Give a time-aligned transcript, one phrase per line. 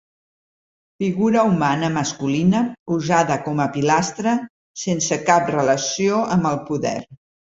[1.01, 2.61] Figura humana masculina
[2.95, 4.33] usada com a pilastra,
[4.85, 6.97] sense cap relació amb el poder.